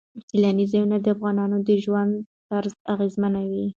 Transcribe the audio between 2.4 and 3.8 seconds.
طرز اغېزمنوي.